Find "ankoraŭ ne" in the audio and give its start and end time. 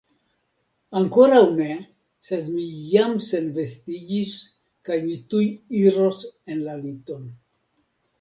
0.99-1.65